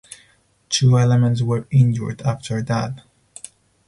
Two 0.67 0.97
elements 0.97 1.43
were 1.43 1.67
injured 1.69 2.23
after 2.23 2.63
that. 2.63 3.03